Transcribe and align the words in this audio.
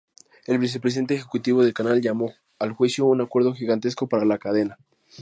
El 0.47 0.57
vicepresidente 0.57 1.13
ejecutivo 1.13 1.61
del 1.63 1.75
canal 1.75 2.01
llamó 2.01 2.33
al 2.57 2.71
juicio 2.71 3.05
"un 3.05 3.21
acuerdo 3.21 3.53
gigantesco" 3.53 4.07
para 4.09 4.25
la 4.25 4.39
cadena. 4.39 4.79